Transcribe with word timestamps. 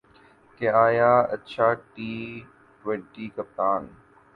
کہ 0.61 0.67
آیا 0.85 1.11
اچھا 1.33 1.67
ٹی 1.93 2.11
ٹؤنٹی 2.81 3.25
کپتان 3.35 3.81